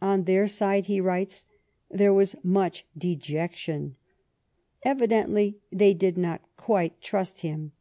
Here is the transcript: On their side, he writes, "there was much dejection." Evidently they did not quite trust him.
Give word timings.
On 0.00 0.22
their 0.22 0.46
side, 0.46 0.86
he 0.86 1.00
writes, 1.00 1.46
"there 1.90 2.12
was 2.14 2.36
much 2.44 2.86
dejection." 2.96 3.96
Evidently 4.84 5.56
they 5.72 5.92
did 5.92 6.16
not 6.16 6.42
quite 6.56 7.00
trust 7.00 7.40
him. 7.40 7.72